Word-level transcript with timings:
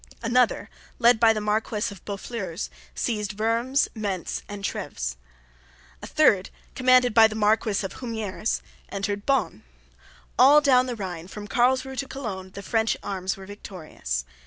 Another, 0.23 0.67
led 0.97 1.19
by 1.19 1.31
the 1.31 1.39
Marquess 1.39 1.91
of 1.91 2.03
Boufflers, 2.05 2.71
seized 2.95 3.37
Worms, 3.37 3.87
Mentz, 3.93 4.41
and 4.49 4.65
Treves. 4.65 5.15
A 6.01 6.07
third, 6.07 6.49
commanded 6.73 7.13
by 7.13 7.27
the 7.27 7.35
Marquess 7.35 7.83
of 7.83 7.93
Humieres, 7.99 8.63
entered 8.89 9.27
Bonn. 9.27 9.61
All 10.39 10.59
down 10.59 10.87
the 10.87 10.95
Rhine, 10.95 11.27
from 11.27 11.47
Carlsruhe 11.47 11.97
to 11.97 12.07
Cologne, 12.07 12.49
the 12.49 12.63
French 12.63 12.97
arms 13.03 13.37
were 13.37 13.45
victorious. 13.45 14.25